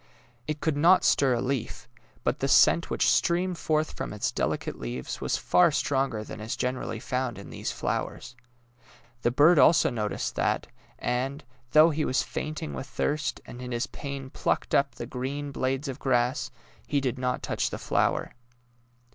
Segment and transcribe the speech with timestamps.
[0.47, 1.87] It could not stir a leaf;
[2.23, 6.39] but the scent which streamed forth from its delicate leaves was far 198 DAISY AND
[6.41, 8.35] SUNFLOWER stronger than is generally found in these flowers;
[9.21, 10.65] the bird also noticed that,
[10.97, 11.43] and,
[11.73, 15.87] though he was fainting with thirst, and in his pain plucked up the green blades
[15.87, 16.49] of grass,
[16.87, 18.33] he did not touch the flower.